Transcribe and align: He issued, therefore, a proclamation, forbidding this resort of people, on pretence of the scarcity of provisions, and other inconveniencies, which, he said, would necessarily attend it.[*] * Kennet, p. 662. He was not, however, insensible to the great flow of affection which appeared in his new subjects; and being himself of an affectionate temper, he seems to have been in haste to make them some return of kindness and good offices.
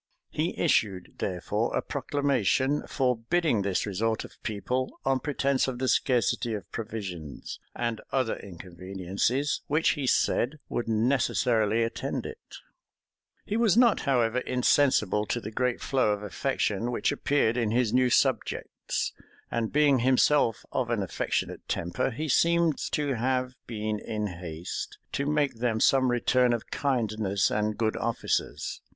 He 0.31 0.57
issued, 0.57 1.13
therefore, 1.19 1.77
a 1.77 1.83
proclamation, 1.83 2.87
forbidding 2.87 3.61
this 3.61 3.85
resort 3.85 4.25
of 4.25 4.41
people, 4.41 4.99
on 5.05 5.19
pretence 5.19 5.67
of 5.67 5.77
the 5.77 5.87
scarcity 5.87 6.55
of 6.55 6.71
provisions, 6.71 7.59
and 7.75 8.01
other 8.11 8.35
inconveniencies, 8.37 9.61
which, 9.67 9.89
he 9.89 10.07
said, 10.07 10.57
would 10.69 10.87
necessarily 10.87 11.83
attend 11.83 12.25
it.[*] 12.25 12.33
* 12.43 12.49
Kennet, 12.49 13.45
p. 13.45 13.53
662. 13.53 13.53
He 13.53 13.57
was 13.57 13.77
not, 13.77 13.99
however, 14.07 14.39
insensible 14.39 15.27
to 15.27 15.39
the 15.39 15.51
great 15.51 15.79
flow 15.79 16.13
of 16.13 16.23
affection 16.23 16.89
which 16.89 17.11
appeared 17.11 17.55
in 17.55 17.69
his 17.69 17.93
new 17.93 18.09
subjects; 18.09 19.13
and 19.51 19.71
being 19.71 19.99
himself 19.99 20.65
of 20.71 20.89
an 20.89 21.03
affectionate 21.03 21.67
temper, 21.67 22.09
he 22.09 22.27
seems 22.27 22.89
to 22.89 23.13
have 23.13 23.53
been 23.67 23.99
in 23.99 24.25
haste 24.25 24.97
to 25.11 25.27
make 25.27 25.59
them 25.59 25.79
some 25.79 26.09
return 26.09 26.53
of 26.53 26.71
kindness 26.71 27.51
and 27.51 27.77
good 27.77 27.95
offices. 27.97 28.81